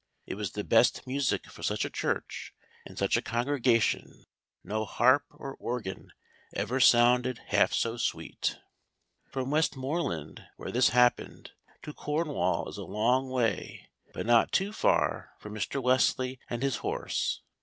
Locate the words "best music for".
0.63-1.61